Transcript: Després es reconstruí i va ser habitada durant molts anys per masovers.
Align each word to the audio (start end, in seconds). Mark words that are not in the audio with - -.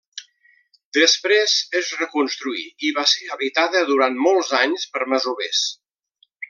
Després 0.97 1.53
es 1.81 1.91
reconstruí 1.99 2.65
i 2.89 2.91
va 3.01 3.05
ser 3.13 3.31
habitada 3.37 3.87
durant 3.93 4.21
molts 4.29 4.53
anys 4.65 4.91
per 4.97 5.09
masovers. 5.15 5.65